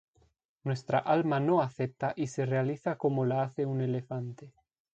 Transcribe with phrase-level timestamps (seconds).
[0.63, 4.51] Nuestra alma no acepta y se realiza como la hace un elefante.